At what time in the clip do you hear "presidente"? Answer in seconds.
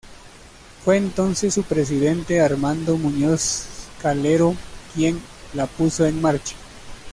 1.61-2.41